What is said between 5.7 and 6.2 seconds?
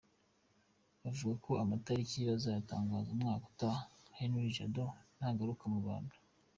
mu Rwanda.